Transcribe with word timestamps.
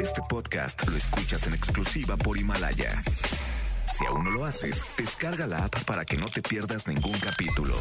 Este 0.00 0.22
podcast 0.28 0.86
lo 0.88 0.96
escuchas 0.96 1.46
en 1.46 1.54
exclusiva 1.54 2.16
por 2.16 2.38
Himalaya. 2.38 3.02
Si 3.86 4.06
aún 4.06 4.24
no 4.24 4.30
lo 4.30 4.44
haces, 4.44 4.84
descarga 4.96 5.46
la 5.46 5.64
app 5.64 5.84
para 5.84 6.04
que 6.04 6.16
no 6.16 6.26
te 6.26 6.40
pierdas 6.40 6.86
ningún 6.86 7.18
capítulo. 7.18 7.74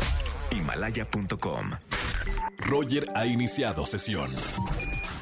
Himalaya.com. 0.52 1.71
Roger 2.60 3.07
ha 3.15 3.25
iniciado 3.28 3.86
sesión. 3.86 4.33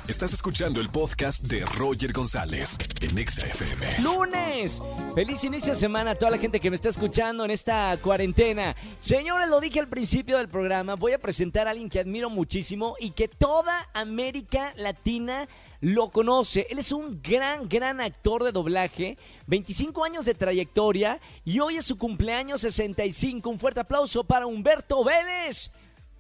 Estás 0.08 0.34
escuchando 0.34 0.80
el 0.80 0.90
podcast 0.90 1.44
de 1.44 1.66
Roger 1.66 2.14
González 2.14 2.78
en 3.02 3.18
Exa 3.18 3.46
FM. 3.48 4.04
lunes. 4.04 4.82
Feliz 5.16 5.44
inicio 5.44 5.74
de 5.74 5.80
semana 5.80 6.12
a 6.12 6.16
toda 6.16 6.32
la 6.32 6.38
gente 6.38 6.60
que 6.60 6.70
me 6.70 6.76
está 6.76 6.90
escuchando 6.90 7.44
en 7.44 7.52
esta 7.52 7.98
cuarentena. 7.98 8.76
Señores, 9.02 9.50
lo 9.50 9.60
dije 9.60 9.80
al 9.80 9.88
principio 9.88 10.38
del 10.38 10.48
programa, 10.48 10.96
voy 10.96 11.14
a 11.14 11.18
presentar 11.18 11.68
a 11.68 11.72
alguien 11.72 11.90
que 11.90 12.00
admiro 12.00 12.30
muchísimo 12.30 12.96
y 13.00 13.12
que 13.12 13.28
toda 13.28 13.90
América 13.94 14.74
Latina 14.76 15.48
lo 15.82 16.10
conoce. 16.10 16.68
Él 16.70 16.80
es 16.80 16.92
un 16.92 17.22
gran, 17.22 17.68
gran 17.68 18.02
actor 18.02 18.44
de 18.44 18.52
doblaje, 18.52 19.18
25 19.48 20.04
años 20.04 20.26
de 20.26 20.34
trayectoria 20.34 21.20
y 21.44 21.60
hoy 21.60 21.78
es 21.78 21.86
su 21.86 21.98
cumpleaños 21.98 22.62
65. 22.62 23.50
Un 23.50 23.60
fuerte 23.60 23.80
aplauso 23.80 24.24
para 24.24 24.46
Humberto 24.46 25.04
Vélez. 25.04 25.72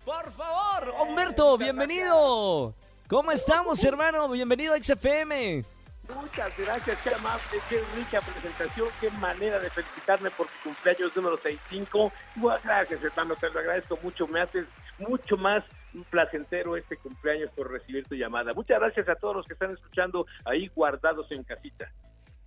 Por 0.03 0.31
favor, 0.31 0.93
Humberto, 1.01 1.57
bienvenido. 1.57 2.75
¿Cómo 3.07 3.31
estamos, 3.31 3.83
hermano? 3.83 4.29
Bienvenido 4.29 4.73
a 4.73 4.77
XFM. 4.77 5.63
Muchas 6.13 6.55
gracias, 6.57 7.01
qué 7.01 7.09
amable, 7.15 7.41
qué 7.67 7.83
rica 7.95 8.21
presentación, 8.21 8.89
qué 9.01 9.09
manera 9.11 9.59
de 9.59 9.69
felicitarme 9.71 10.29
por 10.31 10.45
tu 10.47 10.69
cumpleaños 10.69 11.15
número 11.15 11.37
65. 11.37 12.11
Bueno, 12.35 12.59
gracias, 12.63 13.03
hermano, 13.03 13.35
te 13.35 13.49
lo 13.49 13.59
agradezco 13.59 13.97
mucho, 14.03 14.27
me 14.27 14.41
haces 14.41 14.65
mucho 14.99 15.35
más 15.37 15.63
placentero 16.03 16.75
este 16.77 16.97
cumpleaños 16.97 17.49
por 17.55 17.71
recibir 17.71 18.05
tu 18.05 18.15
llamada. 18.15 18.53
Muchas 18.53 18.79
gracias 18.79 19.07
a 19.09 19.15
todos 19.15 19.35
los 19.35 19.47
que 19.47 19.53
están 19.53 19.71
escuchando 19.71 20.25
ahí 20.43 20.69
guardados 20.75 21.31
en 21.31 21.43
casita. 21.43 21.91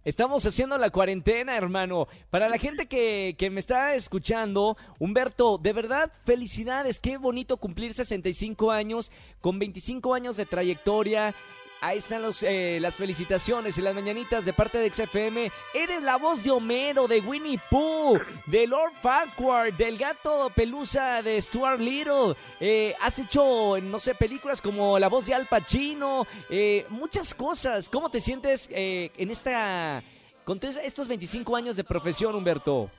Estamos 0.04 0.46
haciendo 0.46 0.78
la 0.78 0.90
cuarentena, 0.90 1.56
hermano. 1.56 2.06
Para 2.30 2.48
la 2.48 2.56
gente 2.56 2.86
que, 2.86 3.34
que, 3.36 3.50
me 3.50 3.60
está 3.60 3.94
escuchando, 3.94 4.76
Humberto, 4.98 5.58
de 5.58 5.72
verdad, 5.72 6.12
felicidades. 6.24 7.00
Qué 7.00 7.18
bonito 7.18 7.56
cumplir 7.56 7.92
65 7.92 8.70
años, 8.70 9.10
con 9.40 9.58
25 9.58 10.14
años 10.14 10.36
de 10.36 10.46
trayectoria. 10.46 11.34
Ahí 11.80 11.98
están 11.98 12.22
los, 12.22 12.42
eh, 12.42 12.78
las 12.80 12.96
felicitaciones 12.96 13.78
y 13.78 13.82
las 13.82 13.94
mañanitas 13.94 14.44
de 14.44 14.52
parte 14.52 14.78
de 14.78 14.92
XFM. 14.92 15.52
Eres 15.72 16.02
la 16.02 16.16
voz 16.16 16.42
de 16.42 16.50
Homero, 16.50 17.06
de 17.06 17.20
Winnie 17.20 17.60
Pooh, 17.70 18.18
de 18.46 18.66
Lord 18.66 18.94
Farquhar, 19.00 19.72
del 19.76 19.96
gato 19.96 20.50
pelusa 20.54 21.22
de 21.22 21.40
Stuart 21.40 21.78
Little. 21.78 22.34
Eh, 22.58 22.96
has 23.00 23.20
hecho, 23.20 23.76
no 23.80 24.00
sé, 24.00 24.16
películas 24.16 24.60
como 24.60 24.98
la 24.98 25.08
voz 25.08 25.26
de 25.26 25.34
Al 25.34 25.46
Pacino, 25.46 26.26
eh, 26.50 26.84
muchas 26.88 27.32
cosas. 27.32 27.88
¿Cómo 27.88 28.10
te 28.10 28.18
sientes 28.18 28.68
eh, 28.72 29.12
en 29.16 29.30
esta, 29.30 30.02
con 30.44 30.58
estos 30.60 31.06
25 31.06 31.54
años 31.54 31.76
de 31.76 31.84
profesión, 31.84 32.34
Humberto? 32.34 32.90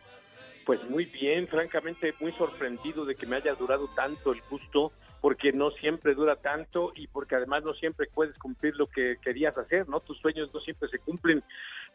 Pues 0.66 0.80
muy 0.89 1.05
bien, 1.05 1.47
francamente 1.50 2.13
muy 2.22 2.31
sorprendido 2.33 3.03
de 3.03 3.16
que 3.16 3.25
me 3.25 3.35
haya 3.35 3.55
durado 3.55 3.89
tanto 3.95 4.31
el 4.31 4.41
gusto 4.50 4.94
porque 5.22 5.52
no 5.52 5.72
siempre 5.72 6.16
dura 6.16 6.38
tanto 6.38 6.92
y 6.95 7.08
porque 7.08 7.36
además 7.36 7.64
no 7.64 7.73
siempre 7.73 8.08
puedes 8.14 8.38
cumplir 8.38 8.75
lo 8.75 8.88
que 8.88 9.17
querías 9.22 9.58
hacer, 9.58 9.88
¿no? 9.89 10.00
Tus 10.00 10.17
sueños 10.20 10.50
no 10.53 10.59
siempre 10.62 10.89
se 10.89 11.00
cumplen. 11.00 11.44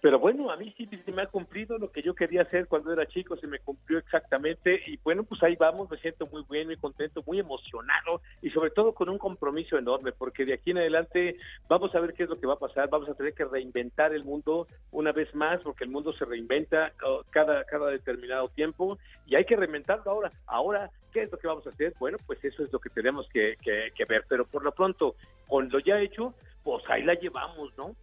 Pero 0.00 0.18
bueno, 0.18 0.50
a 0.50 0.56
mí 0.56 0.74
sí, 0.76 0.86
sí 0.86 1.12
me 1.12 1.22
ha 1.22 1.26
cumplido 1.26 1.78
lo 1.78 1.90
que 1.90 2.02
yo 2.02 2.14
quería 2.14 2.42
hacer 2.42 2.66
cuando 2.66 2.92
era 2.92 3.06
chico, 3.06 3.36
se 3.36 3.46
me 3.46 3.60
cumplió 3.60 3.98
exactamente 3.98 4.82
y 4.86 4.98
bueno, 4.98 5.24
pues 5.24 5.42
ahí 5.42 5.56
vamos, 5.56 5.90
me 5.90 5.96
siento 5.96 6.26
muy 6.26 6.44
bien, 6.50 6.66
muy 6.66 6.76
contento, 6.76 7.22
muy 7.26 7.38
emocionado 7.38 8.20
y 8.42 8.50
sobre 8.50 8.70
todo 8.70 8.92
con 8.92 9.08
un 9.08 9.16
compromiso 9.16 9.78
enorme, 9.78 10.12
porque 10.12 10.44
de 10.44 10.54
aquí 10.54 10.72
en 10.72 10.78
adelante 10.78 11.38
vamos 11.68 11.94
a 11.94 12.00
ver 12.00 12.12
qué 12.12 12.24
es 12.24 12.28
lo 12.28 12.38
que 12.38 12.46
va 12.46 12.54
a 12.54 12.58
pasar, 12.58 12.90
vamos 12.90 13.08
a 13.08 13.14
tener 13.14 13.32
que 13.32 13.46
reinventar 13.46 14.12
el 14.12 14.24
mundo 14.24 14.68
una 14.90 15.12
vez 15.12 15.34
más, 15.34 15.60
porque 15.62 15.84
el 15.84 15.90
mundo 15.90 16.12
se 16.12 16.26
reinventa 16.26 16.92
cada, 17.30 17.64
cada 17.64 17.88
determinado 17.88 18.48
tiempo 18.50 18.98
y 19.26 19.36
hay 19.36 19.46
que 19.46 19.56
reinventarlo 19.56 20.10
ahora. 20.10 20.32
Ahora 20.46 20.90
¿Qué 21.14 21.22
es 21.22 21.32
lo 21.32 21.38
que 21.38 21.46
vamos 21.46 21.64
a 21.64 21.70
hacer? 21.70 21.94
Bueno, 22.00 22.18
pues 22.26 22.44
eso 22.44 22.64
es 22.64 22.72
lo 22.72 22.80
que 22.80 22.90
tenemos 22.90 23.28
que, 23.32 23.56
que, 23.62 23.92
que 23.94 24.04
ver, 24.04 24.24
pero 24.28 24.44
por 24.44 24.64
lo 24.64 24.72
pronto, 24.72 25.14
con 25.46 25.68
lo 25.70 25.78
ya 25.78 26.00
hecho, 26.00 26.34
pues 26.64 26.82
ahí 26.88 27.04
la 27.04 27.14
llevamos, 27.14 27.72
¿no? 27.78 27.94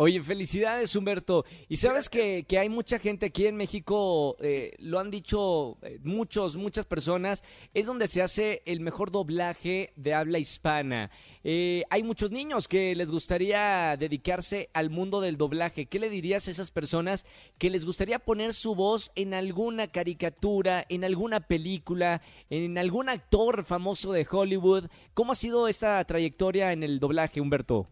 Oye, 0.00 0.22
felicidades 0.22 0.94
Humberto. 0.94 1.44
Y 1.68 1.78
sabes 1.78 2.08
que, 2.08 2.44
que, 2.46 2.56
hay 2.56 2.68
mucha 2.68 3.00
gente 3.00 3.26
aquí 3.26 3.46
en 3.46 3.56
México, 3.56 4.36
eh, 4.38 4.76
lo 4.78 5.00
han 5.00 5.10
dicho 5.10 5.76
eh, 5.82 5.98
muchos, 6.04 6.56
muchas 6.56 6.86
personas, 6.86 7.42
es 7.74 7.86
donde 7.86 8.06
se 8.06 8.22
hace 8.22 8.62
el 8.64 8.78
mejor 8.78 9.10
doblaje 9.10 9.92
de 9.96 10.14
habla 10.14 10.38
hispana. 10.38 11.10
Eh, 11.42 11.82
hay 11.90 12.04
muchos 12.04 12.30
niños 12.30 12.68
que 12.68 12.94
les 12.94 13.10
gustaría 13.10 13.96
dedicarse 13.96 14.70
al 14.72 14.88
mundo 14.88 15.20
del 15.20 15.36
doblaje. 15.36 15.86
¿Qué 15.86 15.98
le 15.98 16.10
dirías 16.10 16.46
a 16.46 16.52
esas 16.52 16.70
personas 16.70 17.26
que 17.58 17.68
les 17.68 17.84
gustaría 17.84 18.20
poner 18.20 18.54
su 18.54 18.76
voz 18.76 19.10
en 19.16 19.34
alguna 19.34 19.88
caricatura, 19.88 20.86
en 20.88 21.02
alguna 21.02 21.40
película, 21.40 22.22
en 22.50 22.78
algún 22.78 23.08
actor 23.08 23.64
famoso 23.64 24.12
de 24.12 24.24
Hollywood? 24.30 24.90
¿Cómo 25.14 25.32
ha 25.32 25.34
sido 25.34 25.66
esta 25.66 26.04
trayectoria 26.04 26.72
en 26.72 26.84
el 26.84 27.00
doblaje, 27.00 27.40
Humberto? 27.40 27.88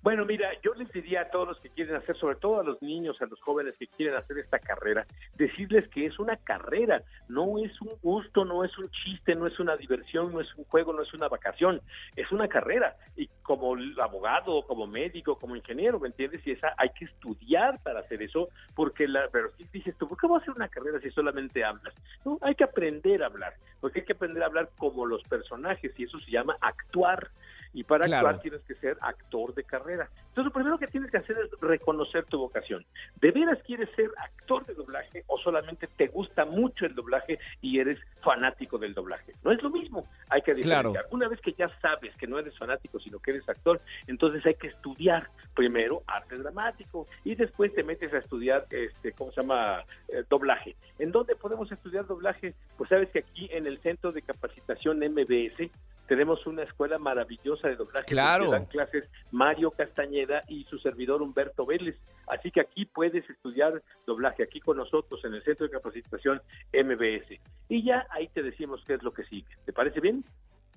Bueno, 0.00 0.24
mira, 0.24 0.48
yo 0.62 0.74
les 0.74 0.90
diría 0.92 1.22
a 1.22 1.30
todos 1.30 1.48
los 1.48 1.60
que 1.60 1.70
quieren 1.70 1.96
hacer, 1.96 2.16
sobre 2.16 2.36
todo 2.36 2.60
a 2.60 2.64
los 2.64 2.80
niños, 2.80 3.20
a 3.20 3.26
los 3.26 3.40
jóvenes 3.40 3.74
que 3.76 3.88
quieren 3.88 4.14
hacer 4.14 4.38
esta 4.38 4.60
carrera, 4.60 5.04
decirles 5.36 5.88
que 5.88 6.06
es 6.06 6.20
una 6.20 6.36
carrera, 6.36 7.02
no 7.28 7.58
es 7.58 7.80
un 7.82 7.90
gusto, 8.00 8.44
no 8.44 8.64
es 8.64 8.78
un 8.78 8.88
chiste, 8.90 9.34
no 9.34 9.48
es 9.48 9.58
una 9.58 9.76
diversión, 9.76 10.32
no 10.32 10.40
es 10.40 10.54
un 10.54 10.64
juego, 10.64 10.92
no 10.92 11.02
es 11.02 11.12
una 11.14 11.28
vacación, 11.28 11.80
es 12.14 12.30
una 12.30 12.46
carrera. 12.46 12.96
Y 13.16 13.28
como 13.42 13.74
abogado, 14.00 14.62
como 14.62 14.86
médico, 14.86 15.36
como 15.36 15.56
ingeniero, 15.56 15.98
¿me 15.98 16.08
entiendes? 16.08 16.46
Y 16.46 16.52
esa 16.52 16.74
hay 16.76 16.90
que 16.90 17.06
estudiar 17.06 17.82
para 17.82 18.00
hacer 18.00 18.22
eso, 18.22 18.50
porque 18.76 19.08
la, 19.08 19.28
pero 19.32 19.50
si 19.56 19.64
dices 19.72 19.96
tú, 19.98 20.08
¿por 20.08 20.16
qué 20.16 20.28
voy 20.28 20.38
a 20.38 20.42
hacer 20.42 20.54
una 20.54 20.68
carrera 20.68 21.00
si 21.00 21.10
solamente 21.10 21.64
hablas? 21.64 21.92
No, 22.24 22.38
hay 22.42 22.54
que 22.54 22.64
aprender 22.64 23.24
a 23.24 23.26
hablar, 23.26 23.54
porque 23.80 24.00
hay 24.00 24.06
que 24.06 24.12
aprender 24.12 24.44
a 24.44 24.46
hablar 24.46 24.70
como 24.78 25.06
los 25.06 25.24
personajes 25.24 25.92
y 25.98 26.04
eso 26.04 26.20
se 26.20 26.30
llama 26.30 26.56
actuar 26.60 27.30
y 27.72 27.84
para 27.84 28.06
claro. 28.06 28.28
actuar 28.28 28.42
tienes 28.42 28.62
que 28.62 28.74
ser 28.74 28.96
actor 29.00 29.54
de 29.54 29.64
carrera. 29.64 30.08
Entonces, 30.28 30.44
lo 30.44 30.52
primero 30.52 30.78
que 30.78 30.86
tienes 30.86 31.10
que 31.10 31.18
hacer 31.18 31.36
es 31.38 31.60
reconocer 31.60 32.24
tu 32.26 32.38
vocación. 32.38 32.84
¿De 33.20 33.30
veras 33.30 33.58
quieres 33.66 33.88
ser 33.96 34.10
actor 34.16 34.64
de 34.66 34.74
doblaje 34.74 35.24
o 35.26 35.38
solamente 35.38 35.88
te 35.96 36.06
gusta 36.08 36.44
mucho 36.44 36.86
el 36.86 36.94
doblaje 36.94 37.38
y 37.60 37.80
eres 37.80 37.98
fanático 38.22 38.78
del 38.78 38.94
doblaje? 38.94 39.32
No 39.42 39.52
es 39.52 39.62
lo 39.62 39.70
mismo, 39.70 40.06
hay 40.28 40.42
que 40.42 40.54
diferenciar. 40.54 40.92
Claro. 40.92 41.08
Una 41.10 41.28
vez 41.28 41.40
que 41.40 41.52
ya 41.52 41.68
sabes 41.80 42.14
que 42.16 42.26
no 42.26 42.38
eres 42.38 42.56
fanático, 42.56 43.00
sino 43.00 43.18
que 43.18 43.32
eres 43.32 43.48
actor, 43.48 43.80
entonces 44.06 44.44
hay 44.46 44.54
que 44.54 44.68
estudiar 44.68 45.28
primero 45.54 46.02
arte 46.06 46.36
dramático 46.36 47.06
y 47.24 47.34
después 47.34 47.74
te 47.74 47.82
metes 47.82 48.12
a 48.14 48.18
estudiar, 48.18 48.66
este, 48.70 49.12
¿cómo 49.12 49.32
se 49.32 49.40
llama? 49.40 49.84
Eh, 50.08 50.24
doblaje. 50.28 50.76
¿En 50.98 51.12
dónde 51.12 51.34
podemos 51.36 51.70
estudiar 51.70 52.06
doblaje? 52.06 52.54
Pues 52.76 52.88
sabes 52.88 53.10
que 53.10 53.20
aquí 53.20 53.48
en 53.52 53.66
el 53.66 53.78
Centro 53.80 54.12
de 54.12 54.22
Capacitación 54.22 54.98
MBS 54.98 55.70
tenemos 56.08 56.44
una 56.46 56.62
escuela 56.62 56.98
maravillosa 56.98 57.68
de 57.68 57.76
doblaje. 57.76 58.06
Claro. 58.06 58.50
dan 58.50 58.64
clases 58.64 59.04
Mario 59.30 59.70
Castañeda 59.70 60.42
y 60.48 60.64
su 60.64 60.78
servidor 60.78 61.22
Humberto 61.22 61.66
Vélez. 61.66 61.96
Así 62.26 62.50
que 62.50 62.60
aquí 62.60 62.86
puedes 62.86 63.28
estudiar 63.28 63.82
doblaje, 64.06 64.42
aquí 64.42 64.58
con 64.58 64.78
nosotros 64.78 65.22
en 65.24 65.34
el 65.34 65.44
Centro 65.44 65.66
de 65.66 65.72
Capacitación 65.72 66.40
MBS. 66.72 67.38
Y 67.68 67.84
ya 67.84 68.06
ahí 68.10 68.28
te 68.28 68.42
decimos 68.42 68.82
qué 68.86 68.94
es 68.94 69.02
lo 69.02 69.12
que 69.12 69.24
sigue. 69.24 69.48
¿Te 69.66 69.72
parece 69.72 70.00
bien? 70.00 70.24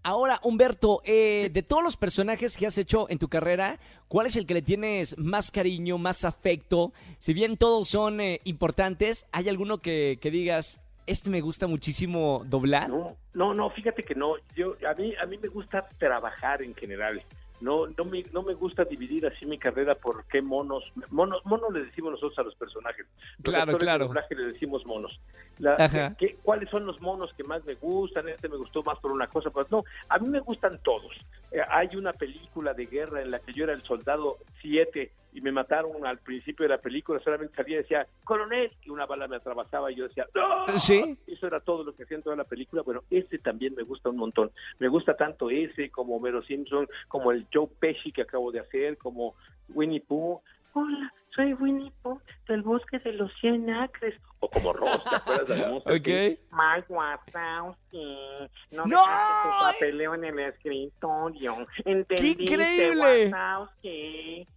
Ahora, 0.04 0.40
Humberto, 0.44 1.02
eh, 1.06 1.50
de 1.54 1.62
todos 1.62 1.84
los 1.84 1.96
personajes 1.96 2.58
que 2.58 2.66
has 2.66 2.78
hecho 2.78 3.08
en 3.10 3.20
tu 3.20 3.30
carrera, 3.30 3.80
¿cuál 4.08 4.26
es 4.26 4.36
el 4.36 4.48
que 4.48 4.56
le 4.56 4.64
tienes 4.64 5.18
más 5.18 5.52
cariño, 5.52 5.98
más 5.98 6.26
afecto? 6.26 6.92
Si 7.20 7.34
bien 7.34 7.56
todos 7.56 7.88
son 7.88 8.20
eh, 8.20 8.42
importantes, 8.44 9.28
¿hay 9.32 9.48
alguno 9.48 9.78
que, 9.78 10.18
que 10.20 10.32
digas, 10.32 10.82
este 11.12 11.30
me 11.30 11.42
gusta 11.42 11.68
muchísimo 11.68 12.44
doblar? 12.46 12.90
No, 12.90 13.18
no, 13.34 13.54
no, 13.54 13.70
fíjate 13.70 14.04
que 14.04 14.16
no. 14.16 14.36
Yo 14.56 14.76
a 14.90 14.94
mí 14.94 15.14
a 15.22 15.26
mí 15.26 15.38
me 15.38 15.48
gusta 15.50 15.86
trabajar 15.98 16.62
en 16.62 16.74
general. 16.76 17.22
No 17.60 17.86
no 17.96 18.06
me 18.06 18.24
no 18.34 18.42
me 18.42 18.56
gusta 18.56 18.86
dividir 18.86 19.28
así 19.28 19.46
mi 19.46 19.60
carrera 19.60 19.94
por 19.94 20.26
qué 20.26 20.42
monos 20.42 20.84
monos 21.12 21.46
monos 21.46 21.72
le 21.72 21.86
decimos 21.86 22.14
nosotros 22.14 22.40
a 22.40 22.44
los 22.44 22.56
personajes. 22.56 23.06
Los 23.44 23.54
claro, 23.54 23.78
claro. 23.78 24.08
Doblaje 24.08 24.34
le 24.36 24.54
decimos 24.54 24.84
monos. 24.86 25.20
La, 25.60 26.16
¿qué, 26.18 26.38
¿Cuáles 26.42 26.70
son 26.70 26.88
los 26.88 27.00
monos 27.02 27.32
que 27.36 27.44
más 27.44 27.64
me 27.66 27.76
gustan? 27.76 28.28
Este 28.30 28.50
me 28.50 28.58
gustó 28.58 28.82
más 28.82 28.98
por 28.98 29.12
una 29.12 29.28
cosa, 29.28 29.52
pues 29.52 29.70
no, 29.70 29.84
a 30.10 30.18
mí 30.18 30.28
me 30.28 30.40
gustan 30.40 30.80
todos. 30.82 31.14
Eh, 31.52 31.62
hay 31.70 31.96
una 31.96 32.14
película 32.14 32.74
de 32.74 32.86
guerra 32.88 33.22
en 33.22 33.30
la 33.30 33.40
que 33.40 33.54
yo 33.54 33.66
era 33.66 33.74
el 33.74 33.84
soldado 33.84 34.38
7 34.62 35.12
y 35.34 35.42
me 35.42 35.52
mataron 35.52 36.06
al 36.06 36.18
principio 36.20 36.64
de 36.64 36.70
la 36.70 36.78
película, 36.78 37.20
solamente 37.24 37.56
salía 37.56 37.76
y 37.80 37.82
decía, 37.84 38.08
coronel, 38.24 38.72
y 38.84 38.90
una 38.90 39.06
bala 39.06 39.28
me 39.28 39.38
atravesaba 39.38 39.92
y 39.92 39.96
yo 39.96 40.08
decía, 40.08 40.26
¡No! 40.36 40.78
¿Sí? 40.80 41.18
Eso 41.28 41.48
era 41.48 41.60
todo 41.60 41.84
lo 41.84 41.94
que 41.96 42.04
hacía 42.04 42.18
en 42.18 42.24
toda 42.24 42.36
la 42.36 42.44
película. 42.44 42.82
Bueno, 42.82 43.04
ese 43.10 43.38
también 43.40 43.74
me 43.76 43.84
gusta 43.84 44.10
un 44.10 44.18
montón. 44.18 44.52
Me 44.80 44.88
gusta 44.88 45.16
tanto 45.16 45.50
ese 45.50 45.90
como 45.90 46.16
Homero 46.18 46.42
Simpson, 46.44 46.88
como 47.08 47.32
el 47.32 47.48
Joe 47.54 47.68
Pesci 47.80 48.12
que 48.12 48.24
acabo 48.24 48.52
de 48.52 48.60
hacer, 48.60 48.98
como 48.98 49.36
Winnie 49.70 50.02
Pooh. 50.02 50.42
Hola, 50.74 51.14
soy 51.36 51.54
Winnie 51.54 51.92
Pooh 52.02 52.22
del 52.48 52.62
bosque 52.62 53.00
de 53.00 53.12
los 53.14 53.32
100 53.42 53.70
acres. 53.72 54.16
O 54.40 54.50
como 54.50 54.72
Ross, 54.74 55.04
¿te 55.10 55.16
acuerdas 55.16 55.48
de 55.48 55.58
la 55.58 55.68
música? 55.70 55.92
Ok. 55.96 56.08
Mike 56.08 56.86
Wazowski, 56.90 58.50
no, 58.72 58.86
¡No! 58.86 58.98
tu 58.98 59.50
papeleo 59.64 60.16
en 60.16 60.24
el 60.26 60.40
escritorio. 60.40 61.68
¡Qué 61.84 61.92
¿Entendiste, 61.92 62.44
increíble! 62.44 63.32
Wazowski? 63.32 64.48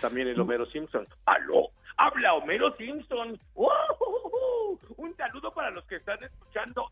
También 0.00 0.28
el 0.28 0.40
Homero 0.40 0.66
Simpson. 0.66 1.06
¡Aló! 1.26 1.70
¡Habla 1.96 2.34
Homero 2.34 2.74
Simpson! 2.76 3.38
¡Uh, 3.54 3.64
uh, 3.64 3.68
uh! 3.68 4.78
Un 4.96 5.16
saludo 5.16 5.52
para 5.52 5.70
los 5.70 5.84
que 5.84 5.96
están 5.96 6.22
escuchando 6.22 6.88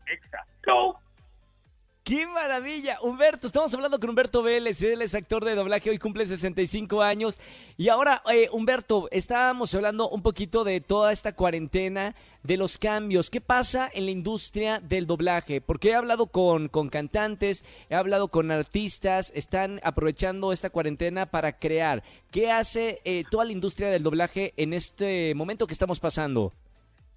maravilla! 2.41 2.97
Humberto, 3.03 3.45
estamos 3.45 3.71
hablando 3.75 3.99
con 3.99 4.09
Humberto 4.09 4.41
Vélez, 4.41 4.81
él 4.81 5.03
es 5.03 5.13
actor 5.13 5.45
de 5.45 5.53
doblaje, 5.53 5.91
hoy 5.91 5.99
cumple 5.99 6.25
65 6.25 7.03
años. 7.03 7.39
Y 7.77 7.89
ahora, 7.89 8.23
eh, 8.33 8.49
Humberto, 8.51 9.07
estábamos 9.11 9.75
hablando 9.75 10.09
un 10.09 10.23
poquito 10.23 10.63
de 10.63 10.81
toda 10.81 11.11
esta 11.11 11.33
cuarentena, 11.33 12.15
de 12.41 12.57
los 12.57 12.79
cambios. 12.79 13.29
¿Qué 13.29 13.41
pasa 13.41 13.87
en 13.93 14.05
la 14.05 14.11
industria 14.11 14.79
del 14.79 15.05
doblaje? 15.05 15.61
Porque 15.61 15.89
he 15.89 15.95
hablado 15.95 16.25
con, 16.25 16.67
con 16.67 16.89
cantantes, 16.89 17.63
he 17.91 17.95
hablado 17.95 18.29
con 18.29 18.49
artistas, 18.49 19.31
están 19.35 19.79
aprovechando 19.83 20.51
esta 20.51 20.71
cuarentena 20.71 21.27
para 21.27 21.59
crear. 21.59 22.01
¿Qué 22.31 22.49
hace 22.49 23.01
eh, 23.03 23.23
toda 23.29 23.45
la 23.45 23.51
industria 23.51 23.91
del 23.91 24.01
doblaje 24.01 24.53
en 24.57 24.73
este 24.73 25.35
momento 25.35 25.67
que 25.67 25.73
estamos 25.73 25.99
pasando? 25.99 26.53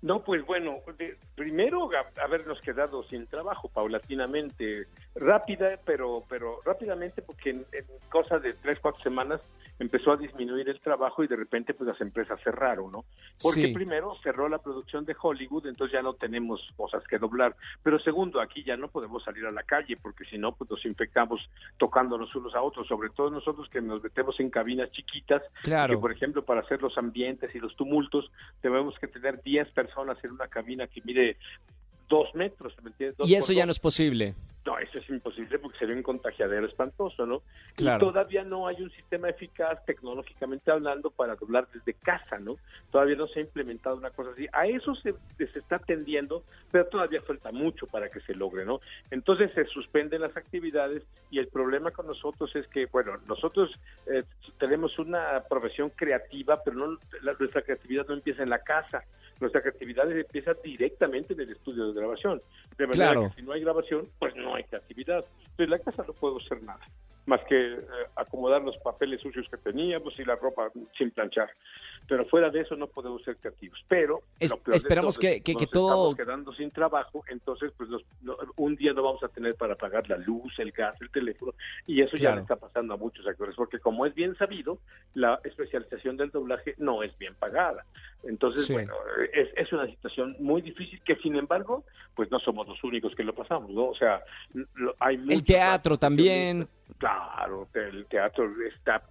No, 0.05 0.23
pues 0.23 0.45
bueno, 0.45 0.81
primero 1.35 1.89
habernos 2.23 2.61
quedado 2.61 3.05
sin 3.05 3.27
trabajo 3.27 3.71
paulatinamente, 3.71 4.87
rápida, 5.15 5.79
pero 5.85 6.25
pero 6.29 6.61
rápidamente 6.65 7.23
porque 7.23 7.51
en, 7.51 7.67
en 7.73 7.85
cosa 8.11 8.39
de 8.39 8.53
tres, 8.55 8.79
cuatro 8.81 9.01
semanas 9.03 9.41
empezó 9.79 10.13
a 10.13 10.17
disminuir 10.17 10.69
el 10.69 10.81
trabajo 10.81 11.23
y 11.25 11.29
de 11.29 11.37
repente 11.37 11.75
pues 11.75 11.89
las 11.89 12.01
empresas 12.01 12.41
cerraron, 12.43 12.91
¿no? 12.93 13.05
Porque 13.43 13.67
Sí. 13.69 13.73
primero 13.73 14.15
cerró 14.23 14.49
la 14.49 14.59
producción 14.59 15.05
de 15.05 15.15
Hollywood, 15.21 15.67
entonces 15.67 15.93
ya 15.93 16.03
no 16.03 16.15
tenemos 16.15 16.61
cosas 16.77 17.03
que 17.07 17.19
doblar, 17.19 17.55
pero 17.83 17.99
segundo, 17.99 18.41
aquí 18.41 18.63
ya 18.65 18.77
no 18.77 18.89
podemos 18.89 19.23
salir 19.25 19.47
a 19.47 19.53
la 19.53 19.63
calle 19.63 19.97
porque 19.97 20.25
si 20.25 20.39
no 20.39 20.53
pues 20.55 20.69
nos 20.71 20.85
infectamos 20.85 21.41
tocándonos 21.79 22.35
unos 22.35 22.55
a 22.55 22.63
otros, 22.63 22.87
sobre 22.87 23.11
todo 23.11 23.31
nosotros 23.31 23.69
que 23.69 23.81
nos 23.81 24.03
metemos 24.03 24.39
en 24.41 24.51
cabinas 24.51 24.91
chiquitas 24.93 25.43
Claro. 25.63 25.95
que 25.95 26.01
por 26.01 26.13
ejemplo 26.13 26.45
para 26.45 26.61
hacer 26.61 26.83
los 26.83 26.97
ambientes 26.99 27.55
y 27.55 27.59
los 27.61 27.75
tumultos 27.77 28.31
debemos 28.63 28.99
que 28.99 29.07
tener 29.09 29.43
10 29.43 29.69
personas 29.71 30.19
en 30.25 30.33
una 30.33 30.49
cabina 30.49 30.87
que 30.87 31.01
mide 31.05 31.37
dos 32.09 32.35
metros, 32.35 32.75
¿me 32.83 32.91
entiendes? 32.91 33.17
Dos 33.17 33.29
Y 33.29 33.35
eso 33.35 33.53
ya 33.53 33.61
dos. 33.63 33.67
no 33.69 33.71
es 33.73 33.79
posible. 33.81 34.35
No, 34.67 34.74
es 34.99 35.09
imposible 35.11 35.59
porque 35.59 35.79
sería 35.79 35.95
un 35.95 36.03
contagiadero 36.03 36.67
espantoso, 36.67 37.27
¿no? 37.27 37.43
Claro. 37.77 37.97
Y 38.07 38.09
todavía 38.11 38.45
no 38.45 38.67
hay 38.67 38.81
un 38.83 38.91
sistema 38.91 39.29
eficaz 39.29 39.85
tecnológicamente 39.85 40.71
hablando 40.71 41.11
para 41.11 41.35
doblar 41.37 41.69
desde 41.73 41.95
casa, 41.95 42.39
¿no? 42.39 42.57
Todavía 42.91 43.17
no 43.17 43.27
se 43.29 43.41
ha 43.41 43.43
implementado 43.43 43.97
una 43.97 44.11
cosa 44.11 44.31
así. 44.33 44.47
A 44.53 44.67
eso 44.67 44.95
se, 44.97 45.15
se 45.39 45.59
está 45.59 45.79
tendiendo, 45.79 46.45
pero 46.71 46.87
todavía 46.87 47.23
falta 47.23 47.53
mucho 47.53 47.87
para 47.87 48.09
que 48.09 48.21
se 48.21 48.35
logre, 48.35 48.65
¿no? 48.65 48.81
Entonces 49.11 49.51
se 49.55 49.65
suspenden 49.67 50.23
las 50.23 50.37
actividades 50.37 51.03
y 51.31 51.39
el 51.39 51.49
problema 51.49 51.91
con 51.91 52.07
nosotros 52.07 52.55
es 52.55 52.67
que, 52.69 52.87
bueno, 52.87 53.17
nosotros 53.27 53.71
eh, 54.07 54.25
tenemos 54.59 54.99
una 54.99 55.43
profesión 55.49 55.91
creativa, 55.91 56.61
pero 56.65 56.77
no 56.77 56.99
la- 57.23 57.35
nuestra 57.39 57.63
creatividad 57.63 58.07
no 58.07 58.15
empieza 58.15 58.43
en 58.43 58.51
la 58.51 58.61
casa. 58.61 59.03
Nuestra 59.41 59.61
creatividad 59.63 60.11
empieza 60.11 60.55
directamente 60.63 61.35
en 61.35 61.41
el 61.41 61.51
estudio 61.51 61.89
de 61.93 62.01
grabación. 62.01 62.41
De 62.79 62.87
manera 62.87 63.13
Claro. 63.13 63.29
que 63.31 63.41
si 63.41 63.47
no 63.47 63.53
hay 63.53 63.61
grabación, 63.61 64.09
pues 64.19 64.35
no 64.37 64.55
hay 64.55 64.65
creatividad. 64.65 65.25
Entonces, 65.25 65.59
en 65.59 65.71
la 65.71 65.79
casa 65.79 66.05
no 66.07 66.13
puedo 66.15 66.39
hacer 66.39 66.63
nada, 66.63 66.81
más 67.27 67.41
que 67.45 67.75
eh, 67.75 67.81
acomodar 68.17 68.63
los 68.63 68.77
papeles 68.79 69.21
sucios 69.21 69.49
que 69.49 69.57
teníamos 69.57 70.19
y 70.19 70.25
la 70.25 70.37
ropa 70.37 70.71
sin 70.97 71.11
planchar. 71.11 71.51
Pero 72.07 72.27
fuera 72.27 72.51
de 72.51 72.61
eso 72.61 72.77
no 72.77 72.87
podemos 72.87 73.23
ser 73.23 73.37
creativos. 73.39 73.83
Pero 73.89 74.21
Es- 74.39 74.53
esperamos 74.75 75.15
todo 75.15 75.21
que- 75.23 75.41
que- 75.43 75.55
nos 75.55 75.63
que 75.63 75.67
todo- 75.69 76.11
estamos 76.11 76.17
quedando 76.17 76.53
sin 76.53 76.71
trabajo, 76.71 77.25
entonces 77.29 77.73
pues 77.79 77.89
nos- 77.89 78.05
no- 78.21 78.37
un 78.57 78.77
día 78.77 78.93
no 78.93 79.03
vamos 79.03 79.23
a 79.23 79.29
tener 79.29 79.55
para 79.55 79.75
pagar 79.75 80.07
la 80.11 80.19
luz, 80.19 80.53
el 80.59 80.71
gas, 80.71 81.01
el 81.01 81.11
teléfono, 81.11 81.55
y 81.87 82.03
eso 82.03 82.17
ya 82.19 82.35
le 82.35 82.43
está 82.43 82.57
pasando 82.57 82.93
a 82.93 82.97
muchos 82.99 83.27
actores, 83.27 83.55
porque 83.57 83.79
como 83.79 84.05
es 84.05 84.15
bien 84.15 84.37
sabido, 84.37 84.79
la 85.15 85.41
especialización 85.45 86.19
del 86.19 86.31
doblaje 86.31 86.75
no 86.77 87.03
es 87.03 87.17
bien 87.17 87.35
pagada. 87.37 87.85
Entonces, 88.27 88.67
Sí. 88.67 88.73
bueno, 88.73 88.95
es, 89.33 89.49
es 89.57 89.73
una 89.73 89.87
situación 89.87 90.37
muy 90.39 90.63
difícil 90.63 91.01
que, 91.03 91.17
sin 91.17 91.37
embargo, 91.37 91.85
pues 92.15 92.31
no 92.31 92.39
somos 92.41 92.67
los 92.69 92.83
únicos 92.85 93.15
que 93.15 93.23
lo 93.25 93.35
pasamos, 93.35 93.71
¿no? 93.71 93.87
O 93.87 93.95
sea, 93.95 94.23
lo- 94.75 94.95
hay 95.01 95.17
El 95.29 95.45
teatro 95.45 95.97
también. 95.99 96.67
Claro, 96.99 97.69
el 97.75 98.07
teatro 98.07 98.51
está 98.75 99.03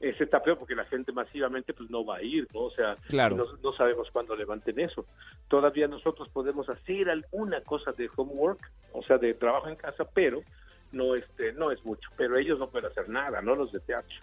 ese 0.00 0.24
está 0.24 0.42
peor 0.42 0.58
porque 0.58 0.74
la 0.74 0.84
gente 0.86 1.12
masivamente 1.12 1.74
pues 1.74 1.90
no 1.90 2.04
va 2.04 2.16
a 2.16 2.22
ir, 2.22 2.48
¿no? 2.54 2.60
O 2.62 2.70
sea, 2.70 2.96
Claro. 3.08 3.36
no, 3.36 3.44
no 3.62 3.72
sabemos 3.74 4.08
cuándo 4.10 4.34
levanten 4.34 4.80
eso. 4.80 5.04
Todavía 5.48 5.88
nosotros 5.88 6.28
podemos 6.30 6.68
hacer 6.70 7.10
alguna 7.10 7.60
cosa 7.62 7.92
de 7.92 8.08
homework, 8.16 8.60
o 8.92 9.02
sea, 9.02 9.18
de 9.18 9.34
trabajo 9.34 9.68
en 9.68 9.76
casa, 9.76 10.04
pero 10.14 10.42
no 10.92 11.14
este 11.14 11.52
no 11.52 11.70
es 11.70 11.84
mucho, 11.84 12.08
pero 12.16 12.36
ellos 12.38 12.58
no 12.58 12.68
pueden 12.70 12.90
hacer 12.90 13.08
nada, 13.10 13.42
no 13.42 13.54
los 13.54 13.72
de 13.72 13.80
teatro. 13.80 14.16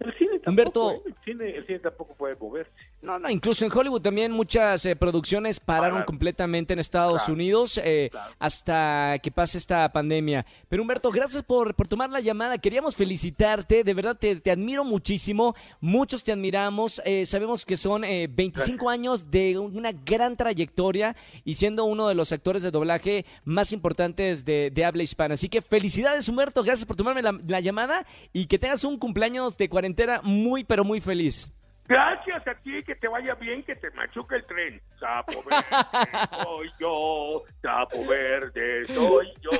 El 0.00 0.12
cine 0.14 0.38
tampoco, 0.38 0.50
Humberto. 0.50 0.90
¿eh? 0.92 1.00
el 1.06 1.14
cine, 1.24 1.56
el 1.56 1.66
cine 1.66 1.78
tampoco 1.80 2.14
puede 2.14 2.34
moverse. 2.36 2.70
No, 3.02 3.18
no, 3.18 3.28
incluso 3.30 3.64
en 3.64 3.72
Hollywood 3.72 4.00
también 4.00 4.32
muchas 4.32 4.84
eh, 4.86 4.96
producciones 4.96 5.60
pararon 5.60 6.02
completamente 6.04 6.72
en 6.72 6.78
Estados 6.78 7.22
Claro, 7.22 7.34
Unidos 7.34 7.78
eh, 7.82 8.08
claro. 8.10 8.32
hasta 8.38 9.18
que 9.22 9.30
pase 9.30 9.58
esta 9.58 9.90
pandemia. 9.92 10.44
Pero 10.68 10.82
Humberto, 10.82 11.10
gracias 11.10 11.42
por, 11.42 11.74
por 11.74 11.86
tomar 11.88 12.10
la 12.10 12.20
llamada. 12.20 12.58
Queríamos 12.58 12.96
felicitarte, 12.96 13.84
de 13.84 13.94
verdad 13.94 14.16
te, 14.18 14.36
te 14.36 14.50
admiro 14.50 14.84
muchísimo, 14.84 15.54
muchos 15.80 16.24
te 16.24 16.32
admiramos. 16.32 17.00
eh, 17.04 17.26
sabemos 17.26 17.66
que 17.66 17.76
son 17.76 18.04
eh, 18.04 18.26
25 18.30 18.88
años 18.88 19.30
de 19.30 19.58
una 19.58 19.92
gran 19.92 20.36
trayectoria 20.36 21.14
y 21.44 21.54
siendo 21.54 21.84
uno 21.84 22.08
de 22.08 22.14
los 22.14 22.32
actores 22.32 22.62
de 22.62 22.70
doblaje 22.70 23.26
más 23.44 23.72
importantes 23.72 24.44
de, 24.44 24.70
de 24.70 24.84
habla 24.84 25.02
hispana. 25.02 25.34
Así 25.34 25.48
que 25.48 25.60
felicidades 25.62 26.28
Humberto, 26.28 26.62
gracias 26.62 26.86
por 26.86 26.96
tomarme 26.96 27.22
la, 27.22 27.38
la 27.46 27.60
llamada 27.60 28.06
y 28.32 28.46
que 28.46 28.58
tengas 28.58 28.84
un 28.84 28.98
cumpleaños 28.98 29.56
de 29.58 29.68
cuarentena 29.94 30.20
muy, 30.22 30.64
pero 30.64 30.84
muy 30.84 31.00
feliz. 31.00 31.50
Gracias 31.86 32.46
a 32.46 32.54
ti, 32.54 32.82
que 32.84 32.94
te 32.94 33.08
vaya 33.08 33.34
bien, 33.34 33.64
que 33.64 33.74
te 33.74 33.90
machuque 33.90 34.36
el 34.36 34.46
tren. 34.46 34.80
Sapo 35.00 35.42
verde 35.42 36.44
soy 36.44 36.70
yo, 36.78 37.42
sapo 37.60 38.06
verde 38.06 38.86
soy 38.86 39.32
yo, 39.42 39.50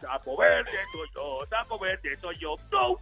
sapo 0.00 0.36
verde 0.38 0.72
soy 0.92 1.08
yo, 1.14 1.46
sapo 1.50 1.78
verde 1.78 2.16
soy 2.20 2.36
yo. 2.38 2.54
No. 2.72 2.96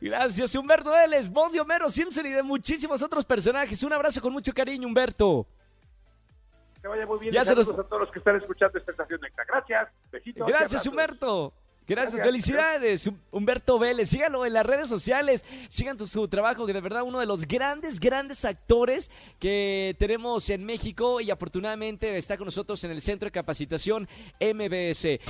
Gracias, 0.00 0.54
Humberto 0.54 0.90
Vélez, 0.90 1.28
voz 1.30 1.52
de 1.52 1.60
Homero 1.60 1.88
Simpson 1.88 2.26
y 2.26 2.30
de 2.30 2.42
muchísimos 2.42 3.00
otros 3.02 3.24
personajes. 3.24 3.82
Un 3.82 3.92
abrazo 3.94 4.20
con 4.20 4.32
mucho 4.34 4.52
cariño, 4.52 4.86
Humberto. 4.86 5.46
Que 6.74 6.80
te 6.82 6.88
vaya 6.88 7.06
muy 7.06 7.18
bien. 7.20 7.32
Ya 7.32 7.42
se 7.42 7.54
los- 7.54 7.68
a 7.70 7.72
todos 7.84 8.00
los 8.00 8.10
que 8.10 8.18
están 8.18 8.36
escuchando 8.36 8.78
esta 8.78 8.90
estación 8.92 9.24
extra. 9.24 9.44
Gracias. 9.48 9.88
Besitos. 10.12 10.46
Gracias. 10.46 10.86
Humberto. 10.86 11.54
Gracias, 11.88 12.14
Gracias. 12.16 12.24
felicidades, 12.26 13.06
Hum- 13.06 13.18
Humberto 13.30 13.78
Vélez. 13.78 14.08
Síganlo 14.10 14.44
en 14.44 14.52
las 14.52 14.66
redes 14.66 14.88
sociales, 14.88 15.44
sigan 15.68 15.96
tu- 15.96 16.06
su 16.06 16.26
trabajo, 16.28 16.66
que 16.66 16.72
de 16.72 16.80
verdad 16.80 17.02
uno 17.04 17.20
de 17.20 17.26
los 17.26 17.46
grandes, 17.46 18.00
grandes 18.00 18.44
actores 18.44 19.10
que 19.38 19.94
tenemos 19.98 20.50
en 20.50 20.64
México 20.64 21.20
y 21.20 21.30
afortunadamente 21.30 22.16
está 22.16 22.36
con 22.36 22.46
nosotros 22.46 22.82
en 22.84 22.90
el 22.90 23.00
Centro 23.02 23.26
de 23.26 23.30
Capacitación 23.32 24.08
MBS. 24.40 25.20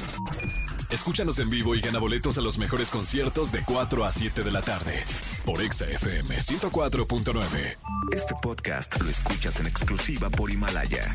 Escúchanos 0.91 1.39
en 1.41 1.51
vivo 1.51 1.75
y 1.75 1.81
gana 1.81 1.99
boletos 1.99 2.39
a 2.39 2.41
los 2.41 2.59
mejores 2.59 2.91
conciertos 2.91 3.51
de 3.53 3.63
4 3.65 4.05
a 4.05 4.13
7 4.13 4.43
de 4.45 4.51
la 4.53 4.63
tarde 4.63 5.05
por 5.45 5.61
Exa 5.61 5.87
FM 5.91 6.37
104.9. 6.41 7.77
Este 8.13 8.35
podcast 8.41 8.99
lo 9.01 9.11
escuchas 9.11 9.59
en 9.61 9.67
exclusiva 9.67 10.31
por 10.31 10.51
Himalaya. 10.51 11.15